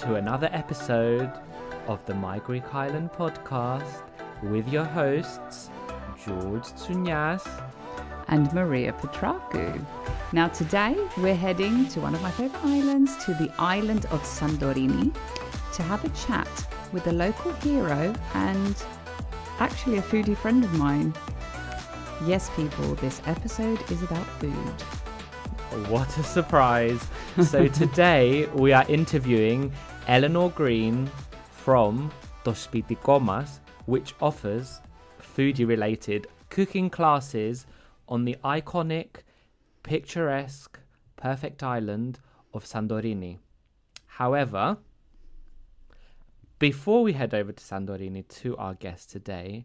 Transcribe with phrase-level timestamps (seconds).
[0.00, 1.30] to another episode
[1.86, 4.02] of the My Greek Island podcast
[4.42, 5.68] with your hosts,
[6.24, 7.46] George Tsounyas.
[8.28, 9.84] and Maria Petraku.
[10.32, 15.14] Now, today we're heading to one of my favorite islands, to the island of Santorini,
[15.74, 16.48] to have a chat
[16.92, 18.82] with a local hero and
[19.58, 21.12] actually a foodie friend of mine.
[22.24, 24.54] Yes, people, this episode is about food.
[25.88, 27.06] What a surprise!
[27.44, 29.72] So, today we are interviewing
[30.10, 31.08] Eleanor Green
[31.52, 32.10] from
[32.42, 34.80] To Spitiko Mas, which offers
[35.22, 37.64] foodie related cooking classes
[38.08, 39.22] on the iconic,
[39.84, 40.80] picturesque,
[41.14, 42.18] perfect island
[42.52, 43.38] of Santorini.
[44.06, 44.78] However,
[46.58, 49.64] before we head over to Santorini to our guest today,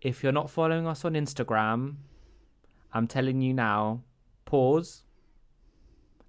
[0.00, 1.96] if you're not following us on Instagram,
[2.92, 4.04] I'm telling you now,
[4.44, 5.02] pause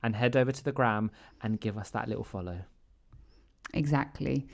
[0.02, 1.12] and head over to the gram
[1.44, 2.62] and give us that little follow.
[3.76, 4.48] Exactly.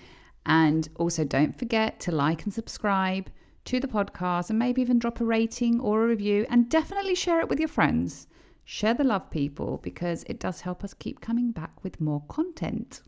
[0.46, 3.30] And also, don't forget to like and subscribe
[3.66, 7.40] to the podcast and maybe even drop a rating or a review and definitely share
[7.40, 8.28] it with your friends.
[8.66, 13.02] Share the love, people, because it does help us keep coming back with more content.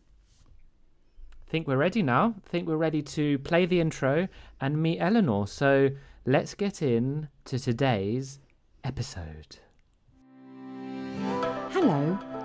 [1.48, 2.36] I think we're ready now.
[2.46, 4.28] I think we're ready to play the intro
[4.62, 5.48] and meet Eleanor.
[5.48, 5.90] So
[6.26, 8.40] let's get in to today's
[8.84, 9.58] episode.
[11.72, 12.20] Hello,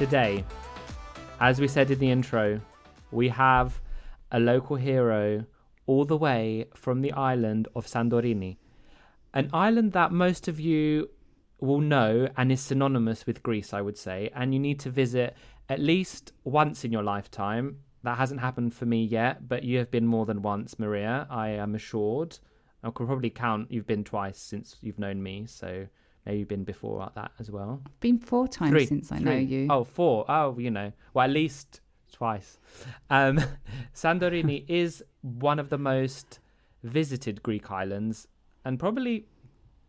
[0.00, 0.46] Today,
[1.40, 2.58] as we said in the intro,
[3.10, 3.82] we have
[4.32, 5.44] a local hero
[5.84, 8.56] all the way from the island of Santorini,
[9.34, 11.10] an island that most of you
[11.60, 15.36] will know and is synonymous with Greece, I would say, and you need to visit
[15.68, 17.80] at least once in your lifetime.
[18.02, 21.50] That hasn't happened for me yet, but you have been more than once, Maria, I
[21.50, 22.38] am assured.
[22.82, 25.88] I could probably count you've been twice since you've known me, so
[26.26, 27.82] maybe you've been before that as well.
[28.00, 28.86] Been four times Three.
[28.86, 29.66] since I know you.
[29.70, 30.24] Oh, four.
[30.28, 30.92] Oh, you know.
[31.14, 31.80] Well, at least
[32.12, 32.58] twice.
[33.08, 33.40] Um,
[33.94, 36.40] Santorini is one of the most
[36.82, 38.26] visited Greek islands
[38.64, 39.26] and probably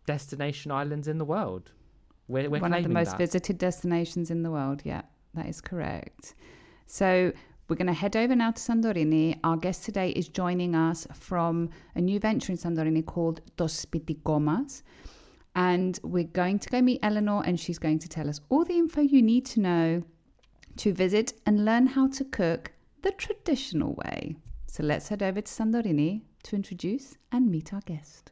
[0.06, 1.72] destination islands in the world.
[2.28, 3.18] We're, we're One of the most that.
[3.18, 4.82] visited destinations in the world.
[4.86, 5.02] Yeah,
[5.34, 6.36] that is correct.
[6.86, 7.32] So
[7.68, 9.38] we're going to head over now to Santorini.
[9.44, 14.42] Our guest today is joining us from a new venture in Santorini called To Spitiko
[14.42, 14.84] Mas.
[15.56, 18.78] And we're going to go meet Eleanor, and she's going to tell us all the
[18.78, 20.04] info you need to know
[20.78, 22.72] to visit and learn how to cook
[23.02, 24.36] the traditional way.
[24.68, 28.32] So let's head over to Santorini to introduce and meet our guest.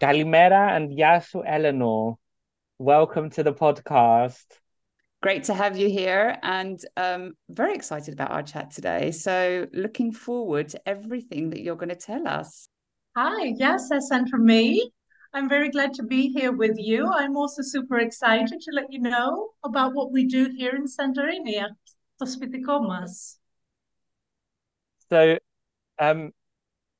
[0.00, 2.18] Kalimera and Yasu Eleanor.
[2.78, 4.44] Welcome to the podcast.
[5.24, 9.10] Great to have you here and um, very excited about our chat today.
[9.10, 12.68] So, looking forward to everything that you're going to tell us.
[13.16, 14.90] Hi, yes, that's and for me.
[15.32, 17.10] I'm very glad to be here with you.
[17.10, 21.56] I'm also super excited to let you know about what we do here in Santorini
[21.56, 21.70] at
[22.18, 23.38] To Spitiko Mas.
[25.08, 25.38] So,
[25.98, 26.32] um,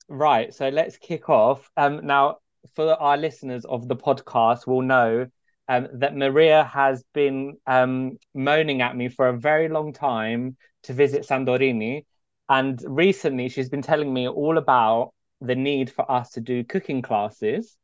[0.08, 1.70] right, so let's kick off.
[1.76, 2.38] Um, now,
[2.74, 5.26] for our listeners of the podcast, will know
[5.68, 10.92] um, that Maria has been um, moaning at me for a very long time to
[10.92, 12.04] visit Santorini.
[12.48, 17.02] And recently, she's been telling me all about the need for us to do cooking
[17.02, 17.76] classes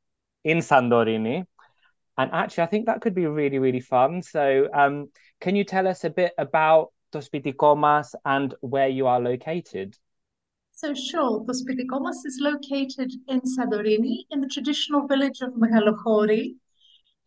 [0.44, 1.44] in Santorini.
[2.18, 4.22] And actually, I think that could be really, really fun.
[4.22, 5.08] So, um,
[5.40, 9.96] can you tell us a bit about To Spitiko Mas and where you are located?
[10.72, 16.56] So sure, To Spitiko Mas is located in Santorini, in the traditional village of Megalochori,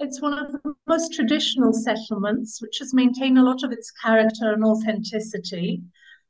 [0.03, 4.51] it's one of the most traditional settlements, which has maintained a lot of its character
[4.51, 5.81] and authenticity.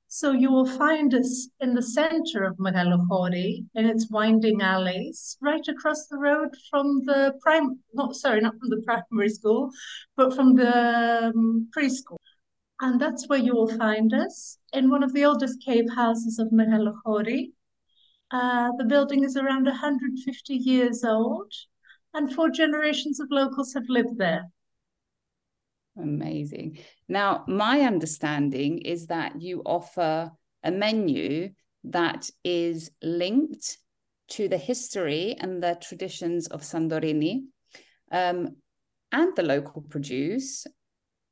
[0.08, 5.68] So you will find us in the center of Megalochori, in its winding alleys, right
[5.68, 9.72] across the road from the prime, not sorry, not from the primary school,
[10.16, 12.18] but from the um, preschool.
[12.80, 16.50] And that's where you will find us in one of the oldest cave houses of
[16.50, 17.54] Megalochori.
[18.30, 21.52] Uh, the building is around 150 years old
[22.13, 24.44] and four generations of locals have lived there.
[25.98, 26.80] Amazing.
[27.07, 30.31] Now, my understanding is that you offer
[30.63, 31.50] a menu
[31.83, 33.77] that is linked
[34.30, 37.44] to the history and the traditions of Santorini
[38.12, 38.56] um,
[39.12, 40.66] and the local produce.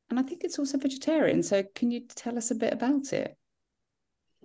[0.09, 1.41] And I think it's also vegetarian.
[1.41, 3.35] So, can you tell us a bit about it?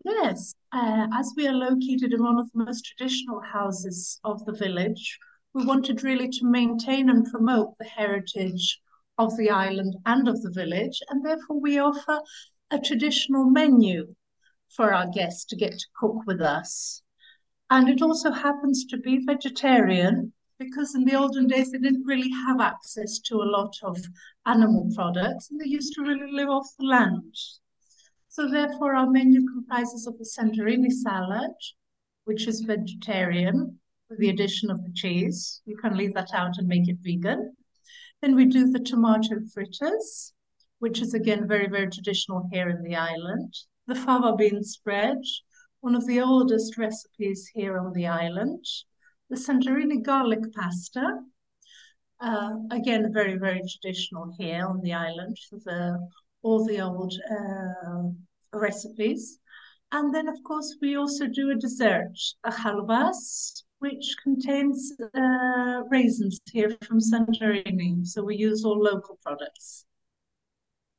[0.05, 0.55] Yes.
[0.73, 5.19] Uh, as we are located in one of the most traditional houses of the village,
[5.57, 8.79] we wanted really to maintain and promote the heritage
[9.17, 12.21] of the island and of the village, and therefore we offer
[12.71, 14.15] a traditional menu
[14.69, 17.03] for our guests to get to cook with us.
[17.71, 22.31] And it also happens to be vegetarian because in the olden days they didn't really
[22.47, 23.97] have access to a lot of
[24.45, 27.35] animal products and they used to really live off the land.
[28.29, 31.55] So therefore our menu comprises of a Santorini salad,
[32.25, 35.61] which is vegetarian, with the addition of the cheese.
[35.65, 37.57] You can leave that out and make it vegan.
[38.23, 40.33] Then we do the tomato fritters,
[40.79, 43.55] which is again very, very traditional here in the island.
[43.87, 45.19] The fava bean spread,
[45.81, 48.65] one of the oldest recipes here on the island.
[49.31, 51.21] The Santorini garlic pasta,
[52.21, 56.09] uh, again very, very traditional here on the island for the
[56.43, 59.39] all the old uh, recipes.
[59.93, 66.41] And then, of course, we also do a dessert, a halvas, which contains uh, raisins
[66.51, 68.07] here from Santorini.
[68.07, 69.85] So we use all local products.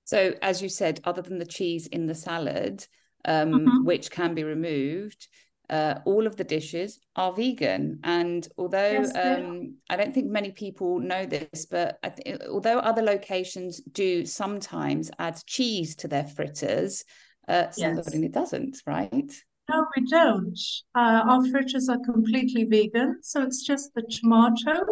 [0.04, 2.88] So, as you said, other than the cheese in the salad,
[3.26, 3.86] um, mm-hmm.
[3.86, 5.28] which can be removed,
[5.70, 8.00] uh, all of the dishes are vegan.
[8.04, 13.02] And although yes, um, I don't think many people know this, but th- although other
[13.02, 17.04] locations do sometimes add cheese to their fritters,
[17.48, 18.32] uh, Santorini yes.
[18.32, 19.32] doesn't, right?
[19.69, 20.60] No, we don't.
[20.96, 23.19] Uh, our fritters are completely vegan.
[23.22, 24.86] So it's just the tomato,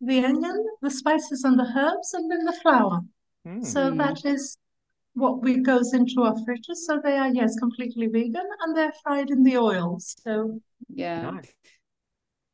[0.00, 3.00] the onion, the spices and the herbs, and then the flour.
[3.46, 3.64] Mm.
[3.64, 4.58] So that is
[5.14, 6.86] what we goes into our fritters.
[6.86, 9.98] So they are, yes, completely vegan and they're fried in the oil.
[10.00, 10.60] So
[10.92, 11.30] yeah.
[11.30, 11.52] Nice.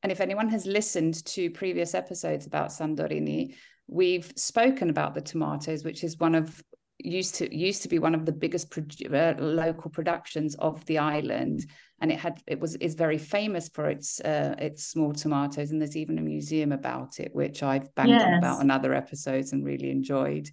[0.03, 3.55] And if anyone has listened to previous episodes about Santorini,
[3.88, 6.62] we've spoken about the tomatoes, which is one of
[6.99, 10.99] used to used to be one of the biggest pro- uh, local productions of the
[10.99, 11.64] island
[12.00, 15.81] and it had it was is very famous for its uh, its small tomatoes and
[15.81, 18.23] there's even a museum about it which I've banged yes.
[18.23, 20.49] on about on other episodes and really enjoyed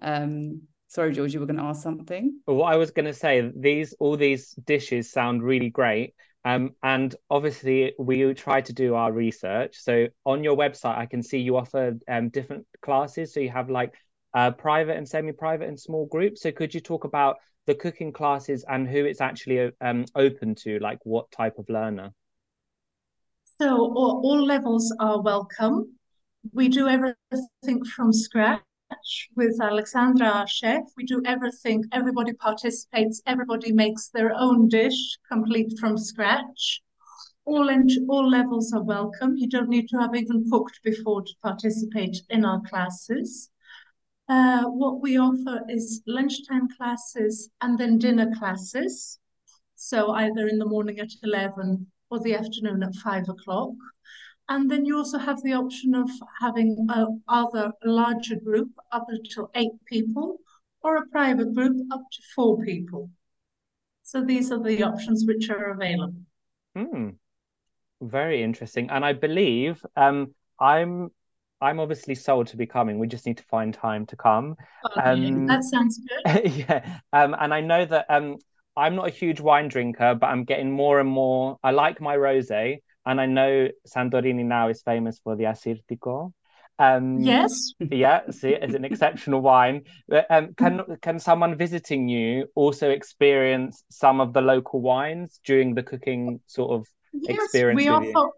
[0.00, 3.14] um sorry George you were going to ask something well, what I was going to
[3.14, 8.94] say these all these dishes sound really great um, and obviously, we try to do
[8.94, 9.76] our research.
[9.76, 13.32] So on your website, I can see you offer um, different classes.
[13.32, 13.94] So you have like
[14.34, 16.42] uh, private and semi-private and small groups.
[16.42, 17.36] So could you talk about
[17.66, 22.12] the cooking classes and who it's actually um, open to, like what type of learner?
[23.60, 25.96] So all, all levels are welcome.
[26.52, 28.62] We do everything from scratch
[29.36, 30.82] with Alexandra, our chef.
[30.96, 31.84] We do everything.
[31.92, 33.22] Everybody participates.
[33.26, 36.82] Everybody makes their own dish, complete from scratch.
[37.44, 37.70] All
[38.08, 39.36] all levels are welcome.
[39.36, 43.51] You don't need to have even cooked before to participate in our classes.
[44.32, 49.18] Uh, what we offer is lunchtime classes and then dinner classes.
[49.74, 53.74] So either in the morning at 11 or the afternoon at 5 o'clock.
[54.48, 56.08] And then you also have the option of
[56.40, 60.38] having a other larger group up to eight people
[60.82, 63.10] or a private group up to four people.
[64.02, 66.22] So these are the options which are available.
[66.74, 67.10] Hmm.
[68.00, 68.88] Very interesting.
[68.88, 71.10] And I believe um, I'm
[71.62, 72.98] I'm obviously sold to be coming.
[72.98, 74.56] We just need to find time to come.
[75.02, 76.52] Um, that sounds good.
[76.68, 76.98] yeah.
[77.12, 78.36] Um, and I know that um,
[78.76, 81.58] I'm not a huge wine drinker, but I'm getting more and more.
[81.62, 86.32] I like my rosé, and I know Santorini now is famous for the Assyrtiko.
[86.78, 87.74] Um, yes.
[87.78, 89.82] Yeah, see, it's an exceptional wine.
[90.30, 95.82] Um, can can someone visiting you also experience some of the local wines during the
[95.82, 97.76] cooking sort of yes, experience?
[97.76, 98.30] we offer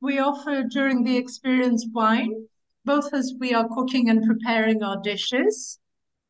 [0.00, 2.46] we offer during the experience wine,
[2.86, 5.78] both as we are cooking and preparing our dishes.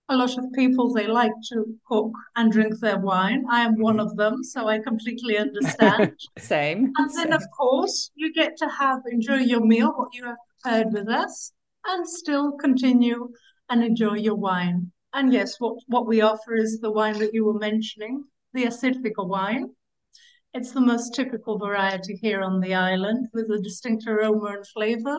[0.09, 3.45] A lot of people they like to cook and drink their wine.
[3.51, 4.09] I am one mm-hmm.
[4.09, 6.15] of them, so I completely understand.
[6.39, 6.93] Same.
[6.97, 7.33] And then, Same.
[7.33, 11.53] of course, you get to have enjoy your meal, what you have prepared with us,
[11.87, 13.29] and still continue
[13.69, 14.93] and enjoy your wine.
[15.13, 19.27] And yes, what, what we offer is the wine that you were mentioning, the Assyrtiko
[19.27, 19.71] wine.
[20.55, 25.19] It's the most typical variety here on the island with a distinct aroma and flavor.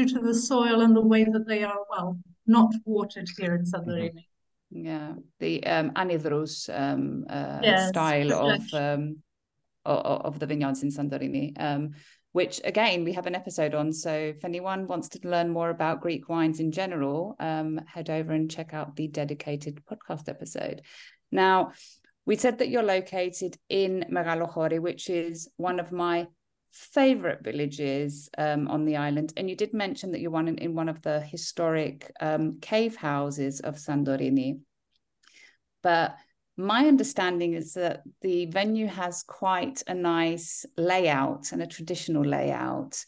[0.00, 3.64] Due to the soil and the way that they are, well, not watered here in
[3.64, 4.24] Santorini.
[4.70, 9.16] Yeah, the um, anhydrous um, uh, yes, style of, um,
[9.84, 11.52] of of the vineyards in Santorini.
[11.60, 11.90] Um,
[12.32, 13.92] which again we have an episode on.
[13.92, 18.32] So if anyone wants to learn more about Greek wines in general, um, head over
[18.32, 20.82] and check out the dedicated podcast episode.
[21.32, 21.72] Now,
[22.26, 26.26] we said that you're located in Megalochori, which is one of my
[26.70, 29.32] favorite villages um, on the island.
[29.36, 32.96] And you did mention that you're one in, in one of the historic um, cave
[32.96, 34.60] houses of Santorini.
[35.82, 36.16] But
[36.56, 43.04] my understanding is that the venue has quite a nice layout and a traditional layout,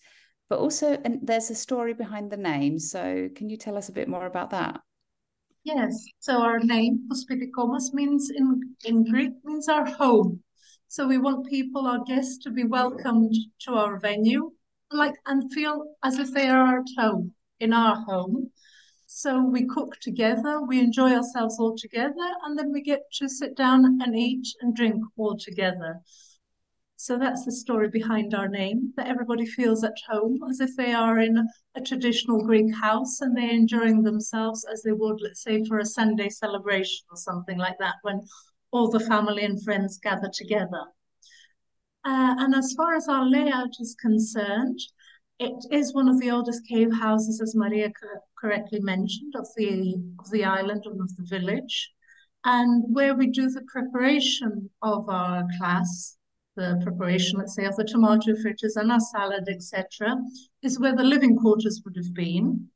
[0.48, 2.78] but also and there's a story behind the name.
[2.78, 4.80] So, can you tell us a bit more about that?
[5.64, 6.04] Yes.
[6.18, 10.42] So our name, To Spitiko Mas, means in in Greek means our home.
[10.92, 14.50] So we want people, our guests, to be welcomed to our venue,
[14.90, 18.50] like and feel as if they are at home in our home.
[19.06, 23.56] So we cook together, we enjoy ourselves all together, and then we get to sit
[23.56, 26.00] down and eat and drink all together.
[26.96, 30.92] So that's the story behind our name, that everybody feels at home as if they
[30.92, 35.64] are in a traditional Greek house and they're enjoying themselves as they would, let's say,
[35.64, 38.20] for a Sunday celebration or something like that, when
[38.72, 40.84] all the family and friends gather together.
[42.04, 44.78] Uh, and as far as our layout is concerned,
[45.38, 49.94] it is one of the oldest cave houses, as Maria co- correctly mentioned, of the
[50.18, 51.90] of the island and of the village,
[52.44, 56.16] and where we do the preparation of our class,
[56.56, 60.16] the preparation, let's say, of the tomato fritters and our salad, etc.,
[60.62, 62.68] is where the living quarters would have been.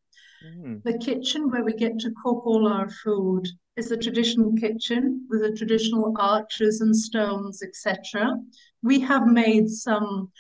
[0.45, 0.83] Mm.
[0.83, 5.43] The kitchen where we get to cook all our food is a traditional kitchen with
[5.43, 8.37] the traditional arches and stones, etc.
[8.83, 10.31] We have made some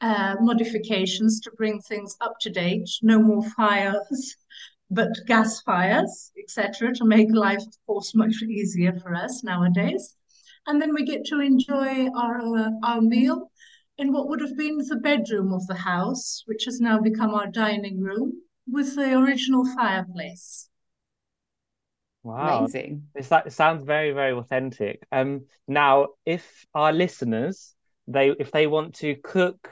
[0.00, 2.88] uh, modifications to bring things up to date.
[3.02, 4.36] No more fires,
[4.90, 10.14] but gas fires, etc., to make life, of course, much easier for us nowadays.
[10.66, 13.50] And then we get to enjoy our uh, our meal
[13.96, 17.48] in what would have been the bedroom of the house, which has now become our
[17.48, 18.32] dining room,
[18.70, 20.68] with the original fireplace.
[22.22, 23.04] Wow, Amazing.
[23.14, 25.06] It's it sounds very, very authentic.
[25.10, 27.74] Um, now, if our listeners
[28.06, 29.70] they if they want to cook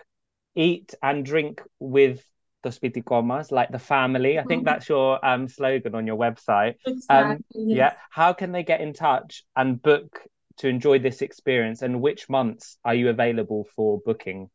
[0.55, 2.23] eat and drink with
[2.63, 4.39] the Spitiko Mas, like the family.
[4.39, 4.65] I think mm-hmm.
[4.65, 6.75] that's your um, slogan on your website.
[6.85, 7.17] Exactly.
[7.17, 7.77] Um, yes.
[7.77, 7.93] Yeah.
[8.11, 10.21] How can they get in touch and book
[10.59, 11.83] to enjoy this experience?
[11.83, 14.51] And which months are you available for booking?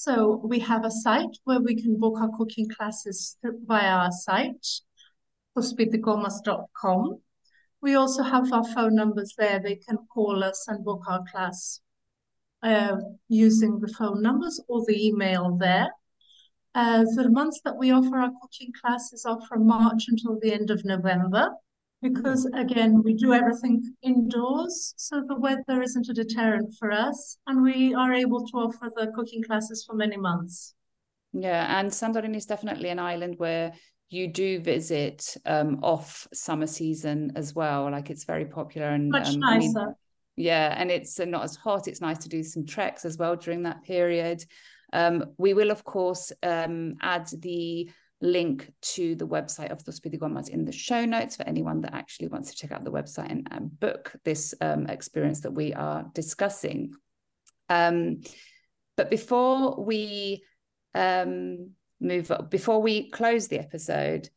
[0.00, 4.64] So we have a site where we can book our cooking classes via our site,
[5.56, 7.20] tospitikomas.com.
[7.82, 9.58] We also have our phone numbers there.
[9.58, 11.80] They can call us and book our class
[12.62, 15.88] uh, using the phone numbers or the email there.
[16.76, 20.70] Uh, the months that we offer our cooking classes are from March until the end
[20.70, 21.50] of November
[22.02, 27.62] because again we do everything indoors so the weather isn't a deterrent for us and
[27.62, 30.74] we are able to offer the cooking classes for many months.
[31.32, 33.72] Yeah and santorini is definitely an island where
[34.10, 37.90] you do visit um, off summer season as well.
[37.90, 39.94] Like it's very popular and much um, nicer I mean,
[40.36, 41.88] yeah and it's not as hot.
[41.88, 44.42] It's nice to do some treks as well during that period.
[44.92, 50.30] Um, we will of course um, add the link to the website of To Spitiko
[50.30, 53.30] Mas in the show notes for anyone that actually wants to check out the website
[53.30, 56.92] and, and book this um, experience that we are discussing.
[57.68, 58.22] Um,
[58.96, 60.42] but before we
[60.94, 61.70] um,
[62.00, 64.28] move before we close the episode,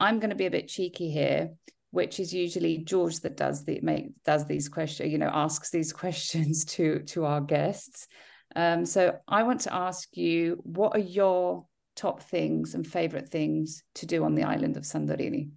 [0.00, 1.50] I'm going to be a bit cheeky here,
[1.90, 5.92] which is usually George that does the make does these questions, you know, asks these
[6.04, 8.08] questions to to our guests.
[8.56, 11.66] Um, so I want to ask you, what are your
[11.98, 15.50] top things and favorite things to do on the island of Santorini?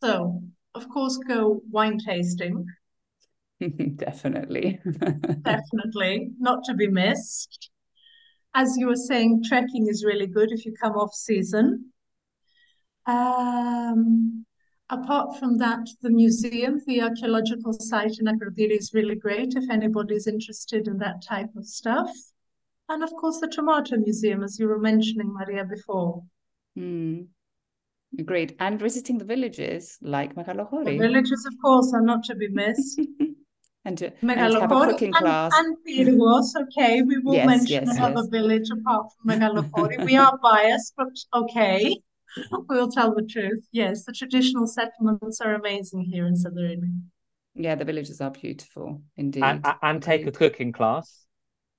[0.00, 0.42] So,
[0.74, 2.64] of course, go wine tasting.
[3.96, 4.78] Definitely.
[5.42, 7.70] Definitely, not to be missed.
[8.54, 11.92] As you were saying, trekking is really good if you come off season.
[13.06, 14.44] Um,
[14.88, 20.26] apart from that, the museum, the archaeological site in Akrotiri is really great if anybody's
[20.26, 22.10] interested in that type of stuff
[22.92, 26.22] and of course the Tomato Museum, as you were mentioning, Maria, before.
[26.78, 27.28] Mm.
[28.24, 28.54] Great.
[28.58, 30.84] And visiting the villages like Megalochori.
[30.84, 33.00] The villages, of course, are not to be missed.
[33.86, 35.52] and to, and have a cooking and, class.
[35.56, 37.02] And Pyrgos, okay.
[37.02, 38.28] We will yes, mention yes, another yes.
[38.28, 40.04] village apart from Megalochori.
[40.10, 41.96] we are biased, but okay.
[42.50, 43.66] We'll tell the truth.
[43.72, 46.90] Yes, the traditional settlements are amazing here in Santorini.
[47.54, 49.42] Yeah, the villages are beautiful indeed.
[49.42, 51.26] And, and take a cooking class.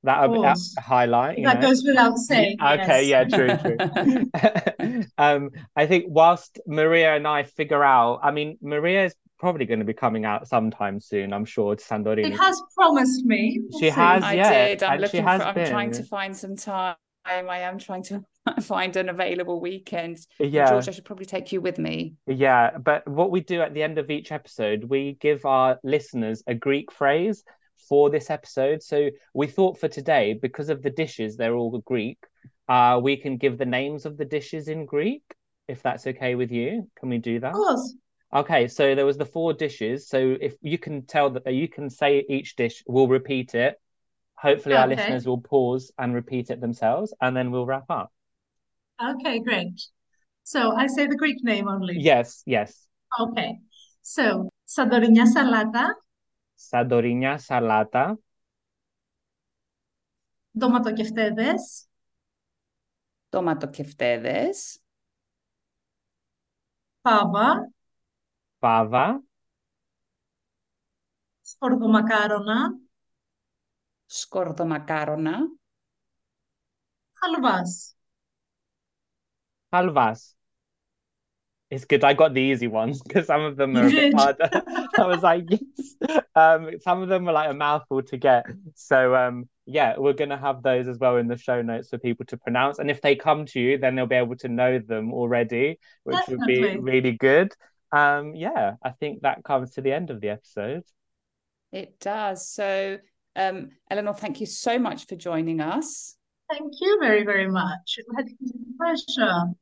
[0.04, 1.42] That would a highlight.
[1.44, 1.68] that know?
[1.68, 2.58] goes without saying.
[2.62, 3.30] Okay, yes.
[3.32, 5.04] yeah, true, true.
[5.18, 9.80] um, I think whilst Maria and I figure out, I mean, Maria is probably going
[9.80, 11.32] to be coming out sometime soon.
[11.32, 12.26] I'm sure to Santorini.
[12.26, 13.62] She has promised me.
[13.70, 13.96] We'll she see.
[13.96, 14.24] has.
[14.24, 14.84] I yeah, did.
[14.84, 15.30] I'm looking for.
[15.30, 15.70] I'm been.
[15.70, 16.96] trying to find some time.
[17.26, 18.26] I am trying to
[18.62, 20.18] find an available weekend.
[20.38, 22.16] Yeah, George, I should probably take you with me.
[22.28, 26.44] Yeah, but what we do at the end of each episode, we give our listeners
[26.46, 27.44] a Greek phrase
[27.88, 28.84] for this episode.
[28.84, 32.18] So we thought for today, because of the dishes, they're all Greek,
[32.68, 35.24] uh, we can give the names of the dishes in Greek,
[35.68, 36.90] if that's okay with you.
[37.00, 37.50] Can we do that?
[37.50, 37.96] Of course.
[38.34, 40.08] Okay, so there was the four dishes.
[40.08, 43.80] So if you can tell that you can say each dish, we'll repeat it.
[44.36, 44.82] Hopefully, okay.
[44.82, 48.12] our listeners will pause and repeat it themselves, and then we'll wrap up.
[49.02, 49.80] Okay, great.
[50.44, 52.00] So I say the Greek name only.
[52.00, 52.88] Yes, yes.
[53.20, 53.60] Okay.
[54.02, 55.94] So Santoriniá saláta,
[56.68, 58.20] Σαντορίνια σαλάτα.
[60.58, 61.88] Ντοματοκεφτέδες.
[63.30, 64.82] Ντοματοκεφτέδες.
[67.02, 67.72] Πάβα.
[68.60, 69.24] Πάβα.
[71.42, 72.80] Σκορδομακάρονα.
[74.06, 75.38] Σκορδομακάρονα.
[77.14, 77.96] Χαλβάς.
[79.70, 80.36] Χαλβάς.
[81.74, 82.04] It's good.
[82.04, 84.48] I got the easy ones because some of them are a bit harder.
[85.00, 86.20] I was like, yes.
[86.36, 88.46] Um, some of them were like a mouthful to get.
[88.76, 92.28] So um, yeah, we're gonna have those as well in the show notes for people
[92.28, 92.78] to pronounce.
[92.78, 96.16] And if they come to you, then they'll be able to know them already, which
[96.18, 96.60] Definitely.
[96.62, 97.52] would be really good.
[97.92, 100.84] Um, yeah, I think that comes to the end of the episode.
[101.72, 102.48] It does.
[102.48, 103.00] So
[103.36, 106.18] um, Eleanor, thank you so much for joining us.
[106.52, 107.98] Thank you very, very much.
[107.98, 109.56] It was a pleasure.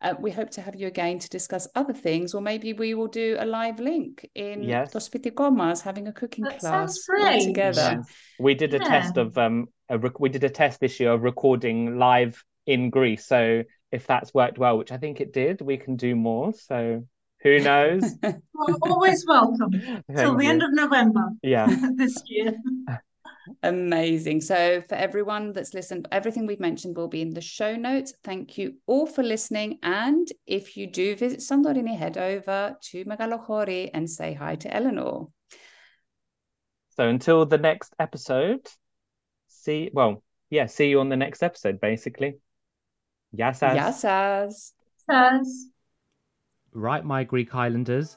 [0.00, 3.08] Uh, we hope to have you again to discuss other things, or maybe we will
[3.08, 4.92] do a live link in yes.
[4.92, 6.96] To Spitiko Mas having a cooking that class
[7.40, 7.96] together.
[7.96, 8.06] Yes.
[8.38, 11.22] We did a test of um, a rec- we did a test this year of
[11.22, 13.26] recording live in Greece.
[13.26, 16.52] So if that's worked well, which I think it did, we can do more.
[16.52, 17.04] So
[17.42, 18.14] who knows?
[18.22, 19.72] well, always welcome
[20.16, 21.30] till the end of November.
[21.42, 22.54] Yeah, this year.
[23.62, 24.40] Amazing.
[24.40, 28.12] So, for everyone that's listened, everything we've mentioned will be in the show notes.
[28.24, 29.78] Thank you all for listening.
[29.82, 35.28] And if you do visit Santorini, head over to Megalochori and say hi to Eleanor.
[36.96, 38.66] So, until the next episode,
[39.48, 42.38] see, well, yeah, see you on the next episode, basically.
[43.36, 43.76] Yassas.
[43.76, 44.72] Yassas.
[45.08, 45.48] Yassas.
[46.72, 48.16] Right, my Greek Islanders.